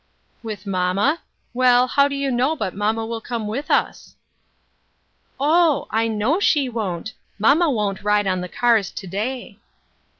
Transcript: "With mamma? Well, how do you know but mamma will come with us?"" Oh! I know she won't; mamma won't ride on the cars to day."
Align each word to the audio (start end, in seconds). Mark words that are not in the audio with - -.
"With 0.41 0.65
mamma? 0.65 1.19
Well, 1.53 1.85
how 1.85 2.07
do 2.07 2.15
you 2.15 2.31
know 2.31 2.55
but 2.55 2.73
mamma 2.73 3.05
will 3.05 3.21
come 3.21 3.45
with 3.47 3.69
us?"" 3.69 4.15
Oh! 5.39 5.85
I 5.91 6.07
know 6.07 6.39
she 6.39 6.67
won't; 6.67 7.13
mamma 7.37 7.69
won't 7.69 8.01
ride 8.01 8.25
on 8.25 8.41
the 8.41 8.49
cars 8.49 8.89
to 8.89 9.05
day." 9.05 9.59